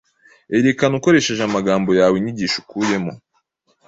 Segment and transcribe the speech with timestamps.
[0.57, 3.13] Erekana ukoresheje amagambo yawe inyigisho ukuyemo